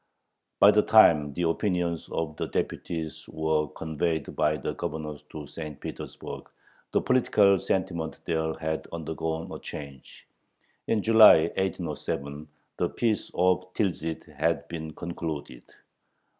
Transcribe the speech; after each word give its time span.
By 0.59 0.71
the 0.71 0.81
time 0.81 1.31
the 1.35 1.43
opinions 1.47 2.09
of 2.11 2.35
the 2.35 2.47
deputies 2.47 3.27
were 3.29 3.67
conveyed 3.67 4.35
by 4.35 4.57
the 4.57 4.73
governors 4.73 5.21
to 5.31 5.45
St. 5.45 5.79
Petersburg, 5.79 6.49
the 6.91 7.01
political 7.03 7.59
sentiment 7.59 8.19
there 8.25 8.55
had 8.55 8.87
undergone 8.91 9.51
a 9.51 9.59
change. 9.59 10.25
In 10.87 11.03
July, 11.03 11.49
1807, 11.55 12.47
the 12.77 12.89
Peace 12.89 13.29
of 13.35 13.71
Tilsit 13.75 14.25
had 14.25 14.67
been 14.69 14.91
concluded. 14.93 15.61